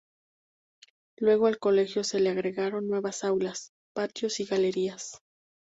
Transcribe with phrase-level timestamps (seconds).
[1.19, 5.21] Luego al colegio se le agregaron nuevas aulas, patios y galerías.